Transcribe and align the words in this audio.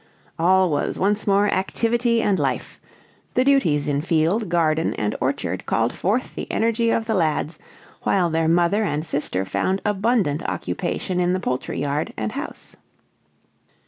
All 0.39 0.71
was 0.71 0.97
once 0.97 1.27
more 1.27 1.47
activity 1.53 2.23
and 2.23 2.39
life; 2.39 2.81
the 3.35 3.43
duties 3.43 3.87
in 3.87 4.01
field, 4.01 4.49
garden, 4.49 4.95
and 4.95 5.15
orchard 5.21 5.67
called 5.67 5.93
forth 5.93 6.33
the 6.33 6.51
energy 6.51 6.89
of 6.89 7.05
the 7.05 7.13
lads, 7.13 7.59
while 8.01 8.31
their 8.31 8.47
mother 8.47 8.83
and 8.83 9.05
sister 9.05 9.45
found 9.45 9.79
abundant 9.85 10.41
occupation 10.49 11.19
in 11.19 11.33
the 11.33 11.39
poultry 11.39 11.79
yard 11.81 12.15
and 12.17 12.31
house. 12.31 12.75